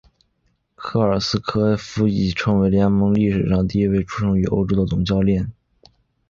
[0.73, 5.51] 科克斯柯夫亦成为联盟历史上第一位出生于欧洲的总教练。